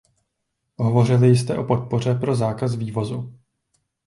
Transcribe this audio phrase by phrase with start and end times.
[0.77, 3.39] Hovořili jste o podpoře pro zákaz vývozu.